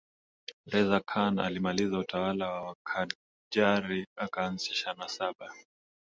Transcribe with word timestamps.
Reza 0.65 0.99
Khan 1.03 1.37
alimaliza 1.41 1.99
utawala 1.99 2.49
wa 2.49 2.61
Wakhadjari 2.61 4.07
akaanzisha 4.17 4.93
nasaba 4.93 5.53